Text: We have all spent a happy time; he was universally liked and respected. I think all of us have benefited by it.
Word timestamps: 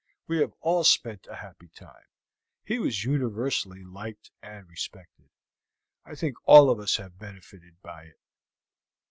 We 0.25 0.39
have 0.39 0.53
all 0.61 0.83
spent 0.83 1.27
a 1.29 1.35
happy 1.35 1.67
time; 1.67 2.07
he 2.63 2.79
was 2.79 3.03
universally 3.03 3.83
liked 3.83 4.31
and 4.41 4.67
respected. 4.67 5.29
I 6.03 6.15
think 6.15 6.37
all 6.45 6.71
of 6.71 6.79
us 6.79 6.95
have 6.95 7.19
benefited 7.19 7.79
by 7.83 8.05
it. 8.05 8.19